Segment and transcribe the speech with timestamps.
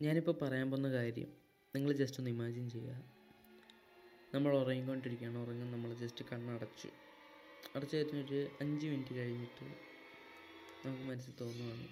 [0.00, 1.30] ഞാനിപ്പോൾ പറയാൻ പോകുന്ന കാര്യം
[1.74, 2.94] നിങ്ങൾ ജസ്റ്റ് ഒന്ന് ഇമാജിൻ ചെയ്യുക.
[4.32, 6.88] നമ്മൾ ഉറങ്ങിക്കൊണ്ടിരിക്കുകയാണ് ഉറങ്ങും നമ്മൾ ജസ്റ്റ് കണ്ണടച്ചു.
[7.74, 9.66] അടച്ചു കഴിഞ്ഞൊരു അഞ്ച് മിനിറ്റ് കഴിഞ്ഞിട്ട്
[10.84, 11.86] നമുക്ക് മനസ്സിൽ തോന്നുവാണ്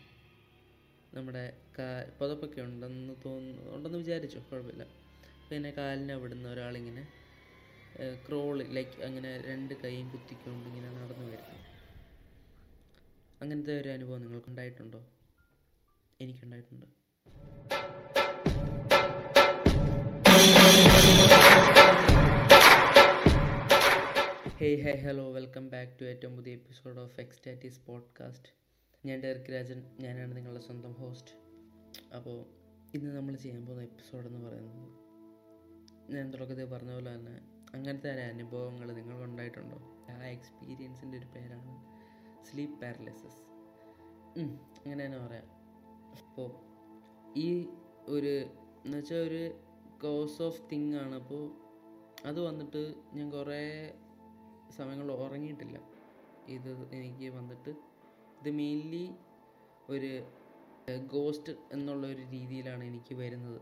[1.13, 1.45] നമ്മുടെ
[1.79, 1.87] കാ
[2.19, 4.85] പുതപ്പൊക്കെ ഉണ്ടെന്ന് തോന്നുന്നു ഉണ്ടെന്ന് വിചാരിച്ചു കുഴപ്പമില്ല.
[5.51, 7.05] പിന്നെ കാലിന് അവിടുന്ന് ഒരാളിങ്ങനെ
[8.27, 11.59] ക്രോൾ ലൈക്ക് അങ്ങനെ രണ്ട് കൈയും കുത്തിക്കൊണ്ട് ഇങ്ങനെ നടന്നു വരുന്നു.
[13.41, 15.01] അങ്ങനത്തെ ഒരു അനുഭവം നിങ്ങൾക്കുണ്ടായിട്ടുണ്ടോ?
[16.21, 16.89] എനിക്കുണ്ടായിട്ടുണ്ട്.
[24.57, 28.51] Hey hey hello welcome back to ഏറ്റവും പുതിയ എപ്പിസോഡ് ഓഫ് എക്സ്റ്റാറ്റീസ് പോഡ്കാസ്റ്റ്
[29.07, 29.83] ഞാൻ ഡെറിക് രാജൻ.
[30.01, 31.33] ഞാനാണ് നിങ്ങളുടെ സ്വന്തം ഹോസ്റ്റ്
[32.15, 32.37] അപ്പോൾ
[32.95, 34.89] ഇന്ന് നമ്മൾ ചെയ്യാൻ പോകുന്ന എപ്പിസോഡ് എന്ന് പറയുന്നത്
[36.15, 37.37] ഞാൻ തുടക്കത്തിൽ പറഞ്ഞ പോലെ തന്നെ
[37.75, 39.79] അങ്ങനത്തെ ഒരു അനുഭവങ്ങൾ നിങ്ങൾക്കുണ്ടായിട്ടുണ്ടോ
[40.11, 41.75] ആ എക്സ്പീരിയൻസിന്റെ ഒരു പേരാണ്
[42.45, 43.41] സ്ലീപ്പ് പാരലിസിസ്
[44.77, 45.49] അങ്ങനെ തന്നെ പറയാം.
[46.23, 46.49] അപ്പോൾ
[47.37, 47.69] ഈ
[48.09, 48.33] ഒരു
[48.85, 49.55] എന്നുവെച്ചാൽ ഒരു
[50.03, 51.15] കോസ് ഓഫ് തിങ് ആണ്.
[51.15, 51.51] അപ്പോൾ
[52.27, 53.95] അത് വന്നിട്ട് ഞാൻ കുറേ
[54.71, 55.79] സമയങ്ങൾ ഉറങ്ങിയിട്ടില്ല.
[56.49, 57.71] ഇത് എനിക്ക് വന്നിട്ട്
[58.41, 59.11] ഇത് മെയിൻലി
[59.89, 60.33] ഒരു
[61.07, 63.61] ഗോസ്റ്റ് എന്നുള്ള ഒരു രീതിയിലാണ് എനിക്ക് വരുന്നത്.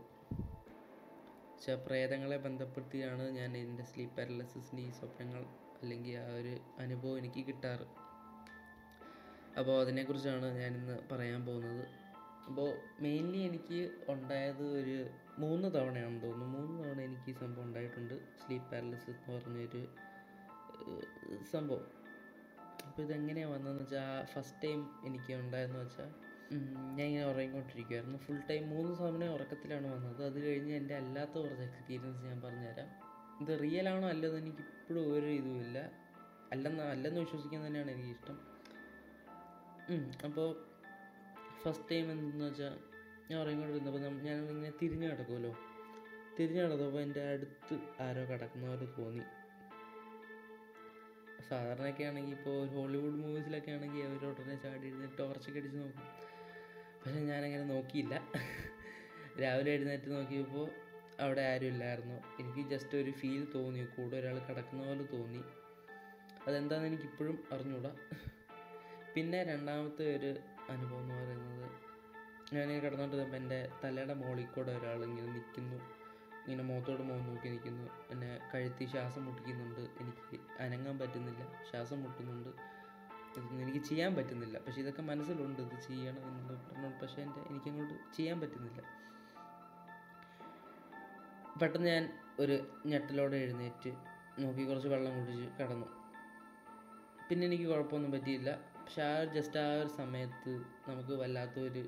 [1.51, 5.45] പക്ഷേ പ്രേതങ്ങളെ ബന്ധപ്പെടുത്തിയാണ് ഞാൻ എന്റെ സ്ലീപ്പ് പാരലസിന്റെ ഈ സ്വപ്നങ്ങൾ
[5.81, 7.85] അല്ലെങ്കിൽ ആ ഒരു അനുഭവം എനിക്ക് കിട്ടാറ്.
[9.59, 12.00] അപ്പോൾ അതിനെക്കുറിച്ചാണ് ഞാനിന്ന് പറയാൻ പോകുന്നത്.
[12.47, 12.69] അപ്പോൾ
[13.03, 13.79] മെയിൻലി എനിക്ക്
[14.13, 14.97] ഉണ്ടായത് ഒരു
[15.41, 16.57] മൂന്ന് തവണയാണെന്ന് തോന്നുന്നു.
[16.57, 18.15] മൂന്ന് തവണ എനിക്ക് ഈ സംഭവം ഉണ്ടായിട്ടുണ്ട്.
[18.41, 19.81] സ്ലീപ്പ് പാരലിസിസ് എന്ന് പറഞ്ഞൊരു
[21.53, 21.87] സംഭവം.
[22.87, 26.09] അപ്പോൾ ഇതെങ്ങനെയാണ് വന്നതെന്ന് വെച്ചാൽ ഫസ്റ്റ് ടൈം എനിക്ക് ഉണ്ടായെന്ന് വെച്ചാൽ
[26.97, 30.21] ഞാൻ ഇങ്ങനെ ഉറങ്ങിക്കൊണ്ടിരിക്കുമായിരുന്നു ഫുൾ ടൈം മൂന്ന് തവണ ഉറക്കത്തിലാണ് വന്നത്.
[30.29, 32.89] അത് കഴിഞ്ഞ് എന്റെ അല്ലാത്ത കുറച്ച് എക്സ്പീരിയൻസ് ഞാൻ പറഞ്ഞുതരാം.
[33.43, 35.77] ഇത് റിയൽ ആണോ അല്ലെന്ന് എനിക്ക് ഇപ്പോഴും ഒരു ഇതുമില്ല
[36.53, 38.37] അല്ലെന്ന് അല്ലെന്ന് വിശ്വസിക്കാൻ തന്നെയാണ് എനിക്കിഷ്ടം.
[40.27, 40.49] അപ്പോൾ
[41.63, 42.75] ഫസ്റ്റ് ടൈം എന്തെന്ന് വെച്ചാൽ
[43.31, 45.51] ഞാൻ ഉറങ്ങിക്കൊണ്ടിരുന്നപ്പോൾ ഞാൻ ഇങ്ങനെ തിരിഞ്ഞു കിടക്കുമല്ലോ
[46.37, 49.23] തിരിഞ്ഞു കിടന്നപ്പോൾ എന്റെ അടുത്ത് ആരോ കിടക്കുന്ന പോലെ തോന്നി.
[51.49, 56.05] സാധാരണയൊക്കെ ആണെങ്കിൽ ഇപ്പോൾ ഹോളിവുഡ് മൂവീസിലൊക്കെ ആണെങ്കിൽ അവർ ഉടനെ ചാടി എഴുന്നേറ്റ് ടോർച്ചൊക്കെ അടിച്ച് നോക്കും.
[57.01, 58.21] പക്ഷെ ഞാനങ്ങനെ നോക്കിയില്ല.
[59.41, 60.69] രാവിലെ എഴുന്നേറ്റ് നോക്കിയപ്പോൾ
[61.21, 62.17] അവിടെ ആരും ഇല്ലായിരുന്നു.
[62.39, 63.83] എനിക്ക് ജസ്റ്റ് ഒരു ഫീൽ തോന്നി.
[63.85, 65.43] കൂടെ ഒരാൾ കിടക്കുന്ന പോലെ തോന്നി.
[66.47, 67.91] അതെന്താണെന്ന് എനിക്കിപ്പോഴും അറിഞ്ഞൂടാ.
[69.15, 70.35] പിന്നെ രണ്ടാമത്തെ ഒരു
[70.69, 71.71] അനുഭവം എന്ന് പറയുന്നത്.
[72.55, 75.75] ഞാനിങ്ങനെ കിടന്നുകൊണ്ടിരുന്നപ്പോൾ എന്റെ തലയുടെ മുകളിൽ കൂടെ ഒരാൾ ഇങ്ങനെ നിൽക്കുന്നു.
[76.47, 77.91] ഇങ്ങനെ മുഖത്തോട് മുഖം നോക്കി നിൽക്കുന്നു.
[78.11, 79.79] എന്നെ കഴുത്തി ശ്വാസം മുട്ടിക്കുന്നുണ്ട്.
[79.79, 81.63] എനിക്ക് അനങ്ങാൻ പറ്റുന്നില്ല.
[81.71, 82.49] ശ്വാസം മുട്ടുന്നുണ്ട്.
[82.49, 84.59] ഇതൊന്നും എനിക്ക് ചെയ്യാൻ പറ്റുന്നില്ല.
[84.59, 85.61] പക്ഷേ ഇതൊക്കെ മനസ്സിലുണ്ട്.
[85.61, 88.81] ഇത് ചെയ്യണം എന്ന് പറഞ്ഞു പക്ഷേ എന്റെ എനിക്കങ്ങോട്ട് ചെയ്യാൻ പറ്റുന്നില്ല.
[91.61, 93.93] പെട്ടെന്ന് ഞാൻ ഒരു ഞെട്ടലോടെ എഴുന്നേറ്റ്
[94.39, 95.85] നോക്കി കുറച്ച് വെള്ളം കുടിച്ച് കിടന്നു.
[97.29, 98.70] പിന്നെ എനിക്ക് കുഴപ്പമൊന്നും പറ്റിയില്ല.
[98.81, 100.51] പക്ഷെ ആ ജസ്റ്റ് ആ ഒരു സമയത്ത്
[100.89, 101.83] നമുക്ക് വല്ലാത്തൊരു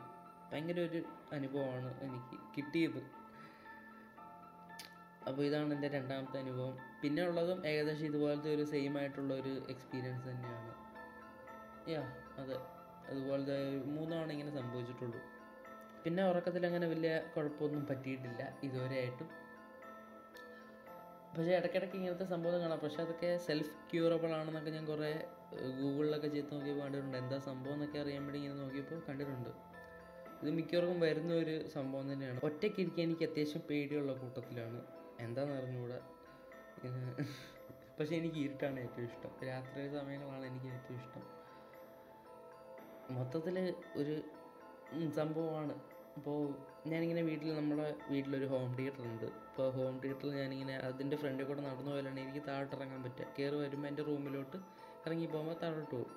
[0.51, 3.01] ഭയങ്കര ഒരു അനുഭവമാണ് എനിക്ക് കിട്ടിയത്.
[5.27, 6.77] അപ്പോൾ ഇതാണ് എന്റെ രണ്ടാമത്തെ അനുഭവം.
[7.01, 10.73] പിന്നെ ഉള്ളതും ഏകദേശം ഇതുപോലത്തെ ഒരു സെയിം ആയിട്ടുള്ള ഒരു എക്സ്പീരിയൻസ് തന്നെയാണ്.
[11.91, 12.03] യാ
[12.37, 12.57] അതെ.
[13.09, 15.21] അതുപോലത്തെ മൂന്നാണ് ഇങ്ങനെ സംഭവിച്ചിട്ടുള്ളൂ.
[16.03, 18.59] പിന്നെ ഉറക്കത്തിൽ അങ്ങനെ വലിയ കുഴപ്പമൊന്നും പറ്റിയിട്ടില്ല.
[18.63, 19.42] ഇതുവരെ ആയിട്ടും
[21.35, 22.79] പക്ഷേ ഇടയ്ക്കിടയ്ക്ക് ഇങ്ങനത്തെ സംഭവം കാണാം.
[22.79, 25.11] പക്ഷേ അതൊക്കെ സെൽഫ് ക്യൂറബിൾ ആണെന്നൊക്കെ ഞാൻ കുറേ
[25.79, 27.17] ഗൂഗിളിലൊക്കെ ചെയ്ത് നോക്കിയപ്പോൾ കണ്ടിട്ടുണ്ട്.
[27.17, 29.49] എന്താ സംഭവം എന്നൊക്കെ അറിയാൻ വേണ്ടി ഇങ്ങനെ നോക്കിയപ്പോൾ കണ്ടിട്ടുണ്ട്.
[30.41, 32.39] ഇത് മിക്കവർക്കും വരുന്ന ഒരു സംഭവം തന്നെയാണ്.
[32.43, 34.81] ഒറ്റയ്ക്ക് ഇരിക്കാൻ എനിക്ക് അത്യാവശ്യം പേടിയുള്ള കൂട്ടത്തിലാണ്.
[35.25, 35.99] എന്താണെന്ന് അറിഞ്ഞുകൂടെ.
[37.97, 39.33] പക്ഷേ എനിക്ക് ഇരുട്ടാണ് ഏറ്റവും ഇഷ്ടം.
[39.49, 41.23] രാത്രി സമയങ്ങളാണ് എനിക്ക് ഏറ്റവും ഇഷ്ടം.
[43.17, 43.57] മൊത്തത്തിൽ
[44.01, 44.15] ഒരു
[45.19, 45.75] സംഭവമാണ്.
[46.17, 46.39] അപ്പോൾ
[46.89, 49.25] ഞാനിങ്ങനെ വീട്ടിൽ നമ്മുടെ വീട്ടിലൊരു ഹോം തിയേറ്റർ ഉണ്ട്.
[49.25, 53.27] അപ്പോൾ ഹോം തിയേറ്ററിൽ ഞാനിങ്ങനെ അതിന്റെ ഫ്രണ്ടിൽ കൂടെ നടന്നു പോയാലാണ് എനിക്ക് താഴോട്ട് ഇറങ്ങാൻ പറ്റുക.
[53.39, 54.57] കയറി വരുമ്പോൾ എന്റെ റൂമിലോട്ട്
[55.05, 56.11] ഇറങ്ങി പോകുമ്പോൾ താഴോട്ട് പോകും.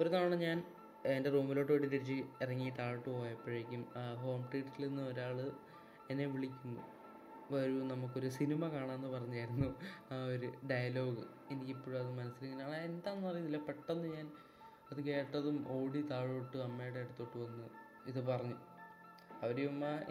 [0.00, 0.58] ഒരു തവണ ഞാൻ
[1.14, 3.82] എന്റെ റൂമിലോട്ട് പോയിട്ട് തിരിച്ച് ഇറങ്ങി താഴോട്ട് പോയപ്പോഴേക്കും
[4.22, 5.38] ഹോം തിയേറ്ററിൽ നിന്ന് ഒരാൾ
[6.10, 6.82] എന്നെ വിളിക്കുന്നു.
[7.54, 9.68] വരൂ നമുക്കൊരു സിനിമ കാണാമെന്ന് പറഞ്ഞായിരുന്നു
[10.12, 13.58] ആ ഒരു ഡയലോഗ് എനിക്കിപ്പോഴും അത് മനസ്സിലിങ്ങനെ ആ എന്താണെന്ന് അറിയില്ല.
[13.68, 14.26] പെട്ടെന്ന് ഞാൻ
[14.92, 17.68] അത് കേട്ടതും ഓടി താഴോട്ട് അമ്മയുടെ അടുത്തോട്ട് വന്ന്
[18.10, 18.56] ഇത് പറഞ്ഞു.
[19.42, 19.58] അവർ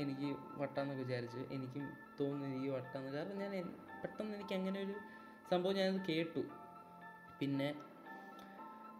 [0.03, 0.29] എനിക്ക്
[0.61, 1.85] വട്ടാന്നൊക്കെ വിചാരിച്ചു എനിക്കും
[2.19, 3.09] തോന്നുന്നു എനിക്ക് വട്ടാന്ന്.
[3.17, 3.53] കാരണം ഞാൻ
[4.01, 4.95] പെട്ടെന്ന് എനിക്ക് അങ്ങനെ ഒരു
[5.51, 6.43] സംഭവം ഞാനത് കേട്ടു.
[7.39, 7.69] പിന്നെ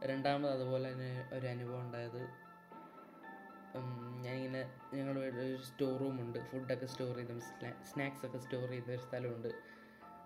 [0.09, 2.21] രണ്ടാമത് അതുപോലെ തന്നെ ഒരു അനുഭവം ഉണ്ടായത്
[4.25, 4.61] ഞാനിങ്ങനെ
[4.97, 7.33] ഞങ്ങളുടെ ഒരു സ്റ്റോർ റൂമുണ്ട് ഫുഡൊക്കെ സ്റ്റോർ ചെയ്ത
[7.89, 9.49] സ്നാക്സ് ഒക്കെ സ്റ്റോർ ചെയ്ത ഒരു സ്ഥലമുണ്ട്.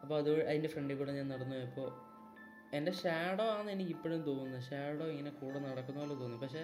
[0.01, 1.89] അപ്പോൾ അത് അതിന്റെ ഫ്രണ്ടിൽ കൂടെ ഞാൻ നടന്നു പോയപ്പോൾ
[2.77, 6.37] എന്റെ ഷാഡോ ആണെന്ന് എനിക്ക് ഇപ്പോഴും തോന്നുന്നത് ഷാഡോ ഇങ്ങനെ കൂടെ നടക്കുന്ന പോലെ തോന്നി.
[6.43, 6.63] പക്ഷേ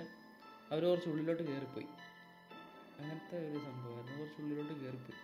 [0.72, 1.88] അവർ കുറച്ച് ഉള്ളിലോട്ട് കയറിപ്പോയി
[3.00, 5.22] അങ്ങനത്തെ ഒരു സംഭവമായിരുന്നു കുറച്ച് ഉള്ളിലോട്ട് കയറിപ്പോയി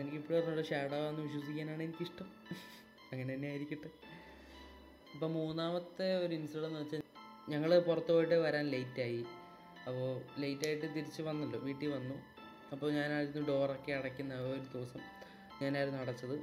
[0.00, 0.62] എനിക്ക് ഇപ്പോഴും അറിഞ്ഞൂടാ.
[0.62, 2.28] ഷാഡോ എന്ന് വിശ്വസിക്കാനാണ് എനിക്കിഷ്ടം.
[3.12, 3.90] അങ്ങനെ തന്നെ ആയിരിക്കട്ടെ.
[5.14, 7.02] ഇപ്പം മൂന്നാമത്തെ ഒരു ഇൻസിഡന്റ് എന്ന് വെച്ചാൽ
[7.48, 9.24] ഞങ്ങൾ പുറത്ത് പോയിട്ട് വരാൻ ലേറ്റായി
[9.86, 11.58] അപ്പോൾ ലേറ്റായിട്ട് തിരിച്ച് വന്നല്ലോ.
[11.60, 12.14] വീട്ടിൽ വന്നു.
[12.72, 15.00] അപ്പോൾ ഞാനായിരുന്നു ഡോറൊക്കെ അടയ്ക്കുന്ന ഒരു ദിവസം
[15.62, 16.36] ഞാനായിരുന്നു അടച്ചത്.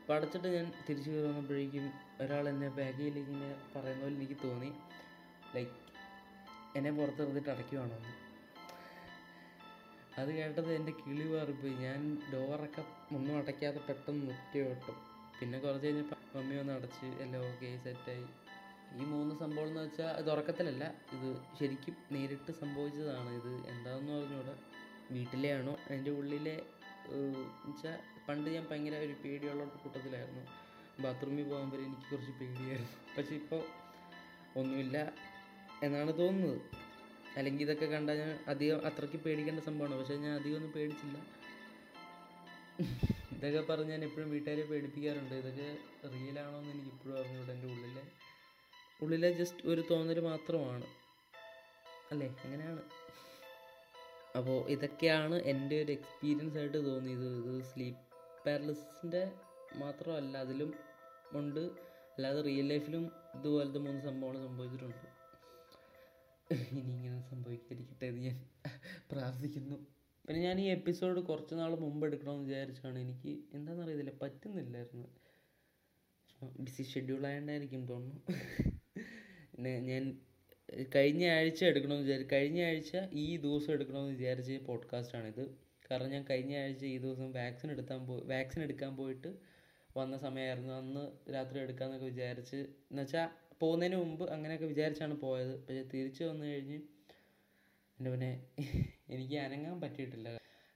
[0.00, 4.72] അപ്പോൾ അടച്ചിട്ട് ഞാൻ തിരിച്ചു കയറി വന്നപ്പോഴേക്കും ഒരാൾ എന്നെ ബാഗിൽ ഇങ്ങനെ പറയുന്ന പോലെ എനിക്ക് തോന്നി.
[5.54, 5.72] ലൈക്ക്
[6.76, 8.23] എന്നെ പുറത്തിറന്നിട്ട് അടയ്ക്കുവാണോ എന്ന്.
[10.20, 12.00] അത് കേട്ടത് എന്റെ കിളി മാറിപ്പോയി ഞാൻ
[12.32, 12.82] ഡോറൊക്കെ
[13.16, 14.96] ഒന്നും അടയ്ക്കാതെ പെട്ടെന്ന് നിർത്തി ഓട്ടം
[15.38, 18.26] പിന്നെ കുറച്ച് കഴിഞ്ഞപ്പോൾ മമ്മി വന്ന് അടച്ച് എല്ലാം ഓക്കെ സെറ്റായി.
[19.00, 21.28] ഈ മൂന്ന് സംഭവം എന്ന് വെച്ചാൽ ഇത് ഉറക്കത്തിലല്ല ഇത്
[21.58, 23.30] ശരിക്കും നേരിട്ട് സംഭവിച്ചതാണ്.
[23.40, 24.54] ഇത് എന്താണെന്ന് പറഞ്ഞുകൂടെ
[25.14, 25.74] വീട്ടിലെ ആണോ?
[25.90, 26.56] എന്റെ ഉള്ളിലെ
[27.66, 27.96] വെച്ചാൽ
[28.28, 30.44] പണ്ട് ഞാൻ ഭയങ്കര ഒരു പേടിയുള്ള കൂട്ടത്തിലായിരുന്നു.
[31.02, 32.92] ബാത്റൂമിൽ പോകാൻ വരെ എനിക്ക് കുറച്ച് പേടിയായിരുന്നു.
[33.16, 33.62] പക്ഷെ ഇപ്പോൾ
[34.60, 35.12] ഒന്നുമില്ല
[35.82, 36.60] എന്നാണ് തോന്നുന്നത്.
[37.36, 39.98] അല്ലെങ്കിൽ ഇതൊക്കെ കണ്ടാൽ ഞാൻ അധികം അത്രയ്ക്ക് പേടിക്കേണ്ട സംഭവമാണ്.
[39.98, 41.18] പക്ഷേ ഞാൻ അധികം ഒന്നും പേടിച്ചില്ല.
[43.32, 45.34] ഇതൊക്കെ പറഞ്ഞ് ഞാൻ എപ്പോഴും വീട്ടുകാരെ പേടിപ്പിക്കാറുണ്ട്.
[45.34, 45.76] ഇതൊക്കെ
[46.08, 48.02] റിയലാണോ എന്ന് എനിക്ക് ഇപ്പോഴും അറിഞ്ഞൂടെ എന്റെ ഉള്ളിലെ.
[49.02, 50.86] ഉള്ളിലെ ജസ്റ്റ് ഒരു തോന്നൽ മാത്രമാണ്.
[52.10, 52.36] അല്ലേ?
[52.44, 52.82] അങ്ങനെയാണ്.
[54.36, 57.44] അപ്പോൾ ഇതൊക്കെയാണ് എന്റെ ഒരു എക്സ്പീരിയൻസ് ആയിട്ട് തോന്നിയത്.
[57.44, 58.00] ഇത് സ്ലീപ്പ്
[58.46, 59.32] പാരലിസിന്റെ
[59.76, 60.74] മാത്രമല്ല അതിലും
[61.32, 61.60] ഉണ്ട്.
[61.60, 65.13] അല്ലാതെ റിയൽ ലൈഫിലും ഇതുപോലത്തെ മൂന്ന് സംഭവങ്ങൾ സംഭവിച്ചിട്ടുണ്ട്.
[66.78, 68.38] ഇനി ഇങ്ങനെ സംഭവിക്കാതിരിക്കട്ടെ എന്ന് ഞാൻ
[69.10, 69.76] പ്രാർത്ഥിക്കുന്നു.
[70.24, 75.08] പിന്നെ ഞാൻ ഈ എപ്പിസോഡ് കുറച്ച് നാൾ മുമ്പ് എടുക്കണമെന്ന് വിചാരിച്ചാണ് എനിക്ക് എന്താണെന്ന് അറിയത്തില്ല പറ്റുന്നില്ലായിരുന്നു
[76.58, 78.20] ബിസി ഷെഡ്യൂൾ ആയതുകൊണ്ടായിരിക്കും തോന്നുന്നു.
[79.88, 80.04] ഞാൻ
[80.92, 82.92] കഴിഞ്ഞ ആഴ്ച എടുക്കണമെന്ന് വിചാരിച്ചു കഴിഞ്ഞ ആഴ്ച
[83.22, 85.44] ഈ ദിവസം എടുക്കണമെന്ന് വിചാരിച്ച പോഡ്കാസ്റ്റാണിത്
[85.86, 89.30] കാരണം ഞാൻ കഴിഞ്ഞ ആഴ്ച ഈ ദിവസം വാക്സിൻ എടുക്കാൻ പോയി വാക്സിൻ എടുക്കാൻ പോയിട്ട്
[89.96, 91.04] വന്ന സമയമായിരുന്നു അന്ന്
[91.34, 92.60] രാത്രി എടുക്കാമെന്നൊക്കെ വിചാരിച്ച്.
[92.90, 93.28] എന്നുവെച്ചാൽ
[93.64, 95.54] പോകുന്നതിന് മുമ്പ് അങ്ങനെയൊക്കെ വിചാരിച്ചാണ് പോയത്.
[95.66, 96.78] പക്ഷേ തിരിച്ചു വന്നു കഴിഞ്ഞ്
[97.98, 98.30] എന്റെ പിന്നെ
[99.10, 100.28] എനിക്ക് അനങ്ങാൻ പറ്റിയിട്ടില്ല.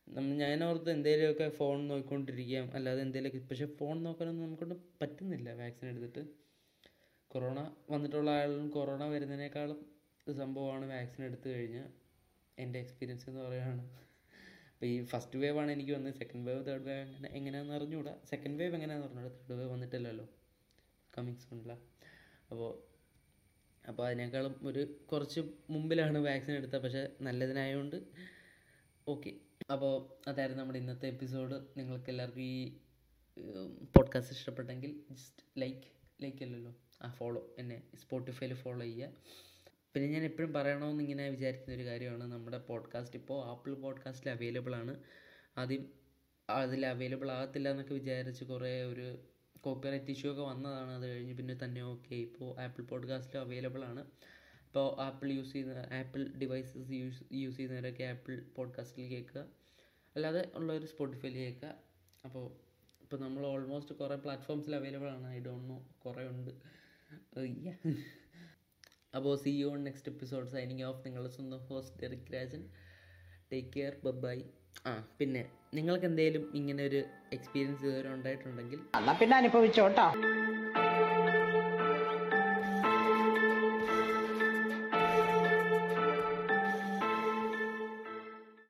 [0.06, 2.66] നമ്മൾ ഓർത്ത് എന്തെങ്കിലുമൊക്കെ ഫോൺ നോക്കിക്കൊണ്ടിരിക്കാം.
[2.74, 6.22] അല്ലാതെ എന്തെങ്കിലുമൊക്കെ പക്ഷേ ഫോൺ നോക്കാനൊന്നും നമുക്കൊണ്ട് പറ്റുന്നില്ല വാക്സിൻ എടുത്തിട്ട്.
[7.30, 7.58] കൊറോണ
[7.90, 9.78] വന്നിട്ടുള്ള ആളും കൊറോണ വരുന്നതിനേക്കാളും
[10.36, 11.88] സംഭവമാണ് വാക്സിൻ എടുത്തു കഴിഞ്ഞാൽ
[12.58, 13.82] എന്റെ എക്സ്പീരിയൻസ് എന്ന് പറയുകയാണ്
[14.72, 16.14] അപ്പോൾ ഈ ഫസ്റ്റ് വേവ് ആണ് എനിക്ക് വന്നത്.
[16.14, 18.14] സെക്കൻഡ് വേവ് തേർഡ് വേവ് എങ്ങനെ എങ്ങനെയാണെന്ന് അറിഞ്ഞുകൂടാ.
[18.30, 19.34] സെക്കൻഡ് വേവ് എങ്ങനെയാണെന്ന് അറിഞ്ഞുകൂടാ.
[19.48, 20.26] തേർഡ് വേവ് വന്നിട്ടില്ലല്ലോ.
[21.12, 21.72] കമ്മിങ് സൂണില്ല
[22.50, 22.88] അപ്പോൾ
[23.88, 25.40] അപ്പോൾ അതിനേക്കാളും ഒരു കുറച്ച്
[25.70, 27.96] മുമ്പിലാണ് വാക്സിൻ എടുത്തത് പക്ഷേ നല്ലതിനായതുകൊണ്ട്
[29.08, 29.34] ഓക്കെ.
[29.72, 31.54] അപ്പോൾ അതായിരുന്നു നമ്മുടെ ഇന്നത്തെ എപ്പിസോഡ്.
[31.76, 32.76] നിങ്ങൾക്ക് എല്ലാവർക്കും ഈ
[33.96, 35.88] പോഡ്കാസ്റ്റ് ഇഷ്ടപ്പെട്ടെങ്കിൽ ജസ്റ്റ് ലൈക്ക്
[36.22, 36.74] ലൈക്ക് അല്ലല്ലോ.
[37.02, 39.12] ആ ഫോളോ എന്നെ സ്പോട്ടിഫൈയിൽ ഫോളോ ചെയ്യുക.
[39.94, 42.24] പിന്നെ ഞാൻ എപ്പോഴും പറയണമെന്ന് ഇങ്ങനെ വിചാരിക്കുന്ന ഒരു കാര്യമാണ്.
[42.32, 45.02] നമ്മുടെ പോഡ്കാസ്റ്റ് ഇപ്പോൾ ആപ്പിൾ പോഡ്കാസ്റ്റിൽ അവൈലബിൾ ആണ്.
[45.56, 45.92] ആദ്യം
[46.50, 49.24] അതിൽ അവൈലബിൾ ആകത്തില്ല എന്നൊക്കെ വിചാരിച്ച് കുറേ ഒരു
[49.68, 54.02] കോപ്പിറൈറ്റ് ഇഷ്യൂ ഒക്കെ വന്നതാണ് അത് കഴിഞ്ഞ് പിന്നെ തന്നെ ഓക്കെ ഇപ്പോൾ ആപ്പിൾ പോഡ്കാസ്റ്റിൽ അവൈലബിൾ ആണ്.
[54.66, 59.40] ഇപ്പോൾ ആപ്പിൾ യൂസ് ചെയ്യുന്ന ആപ്പിൾ ഡിവൈസസ് യൂസ് യൂസ് ചെയ്യുന്നവരൊക്കെ ആപ്പിൾ പോഡ്കാസ്റ്റിൽ കേൾക്കുക.
[60.16, 61.74] അല്ലാതെ ഉള്ളവർ സ്പോട്ടിഫൈയിൽ കേൾക്കുക.
[62.24, 62.46] അപ്പോൾ
[63.02, 65.26] ഇപ്പോൾ നമ്മൾ ഓൾമോസ്റ്റ് കുറേ പ്ലാറ്റ്ഫോംസിൽ അവൈലബിൾ ആണ്.
[65.26, 66.50] ഐ ഡോണ്ട് നോ കുറേ ഉണ്ട്.
[69.16, 72.62] അപ്പോൾ see you next episode signing off നിങ്ങളുടെ സ്വന്തം host Derick Rajan
[73.52, 74.38] take care bye
[74.86, 75.42] ആ പിന്നെ
[75.74, 77.00] നിങ്ങൾക്ക് എന്തെങ്കിലും ഇങ്ങനെ ഒരു
[77.32, 78.80] എക്സ്പീരിയൻസ് ഇതുവരെ ഉണ്ടായിട്ടുണ്ടെങ്കിൽ
[79.20, 80.06] പിന്നെ അനുഭവിച്ചോട്ടോ.